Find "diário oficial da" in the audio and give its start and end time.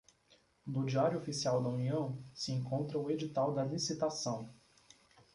0.83-1.69